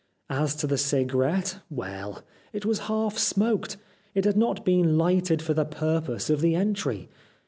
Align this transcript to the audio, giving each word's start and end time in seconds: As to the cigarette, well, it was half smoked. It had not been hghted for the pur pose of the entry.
As 0.31 0.55
to 0.55 0.65
the 0.65 0.79
cigarette, 0.79 1.59
well, 1.69 2.23
it 2.53 2.65
was 2.65 2.79
half 2.89 3.19
smoked. 3.19 3.77
It 4.15 4.25
had 4.25 4.35
not 4.35 4.65
been 4.65 4.85
hghted 4.97 5.43
for 5.43 5.53
the 5.53 5.63
pur 5.63 6.01
pose 6.01 6.27
of 6.31 6.41
the 6.41 6.55
entry. 6.55 7.07